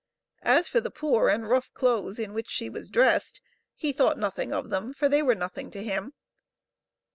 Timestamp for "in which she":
2.17-2.71